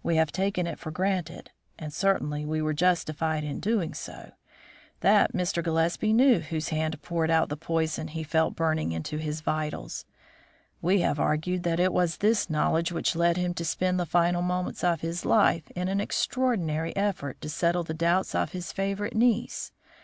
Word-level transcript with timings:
We 0.00 0.14
have 0.14 0.30
taken 0.30 0.68
it 0.68 0.78
for 0.78 0.92
granted 0.92 1.50
(and 1.76 1.92
certainly 1.92 2.44
we 2.44 2.62
were 2.62 2.72
justified 2.72 3.42
in 3.42 3.58
doing 3.58 3.94
so) 3.94 4.30
that 5.00 5.32
Mr. 5.32 5.60
Gillespie 5.60 6.12
knew 6.12 6.38
whose 6.38 6.68
hand 6.68 7.02
poured 7.02 7.32
out 7.32 7.48
the 7.48 7.56
poison 7.56 8.06
he 8.06 8.22
felt 8.22 8.54
burning 8.54 8.92
into 8.92 9.16
his 9.16 9.40
vitals. 9.40 10.04
We 10.80 11.00
have 11.00 11.18
argued 11.18 11.64
that 11.64 11.80
it 11.80 11.92
was 11.92 12.18
this 12.18 12.48
knowledge 12.48 12.92
which 12.92 13.16
led 13.16 13.36
him 13.36 13.54
to 13.54 13.64
spend 13.64 13.98
the 13.98 14.06
final 14.06 14.40
moments 14.40 14.84
of 14.84 15.00
his 15.00 15.24
life 15.24 15.68
in 15.72 15.88
an 15.88 16.00
extraordinary 16.00 16.94
effort 16.94 17.40
to 17.40 17.48
settle 17.48 17.82
the 17.82 17.92
doubts 17.92 18.36
of 18.36 18.52
his 18.52 18.70
favourite 18.70 19.16
niece. 19.16 19.72